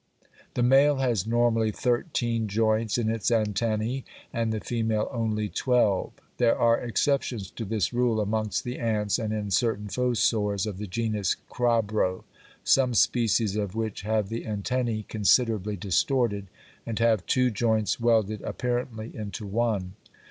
[0.55, 6.13] The male has normally thirteen joints in its antennæ, and the female only twelve.
[6.37, 10.87] There are exceptions to this rule amongst the ants and in certain fossors of the
[10.87, 12.23] genus Crabro,
[12.63, 16.47] some species of which have the antennæ considerably distorted,
[16.83, 19.93] and have two joints welded apparently into one.